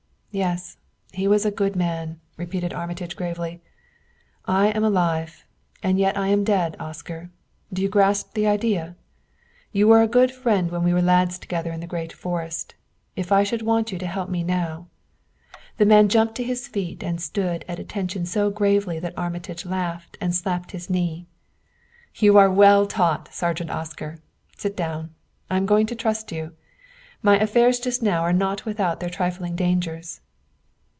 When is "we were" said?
10.83-11.01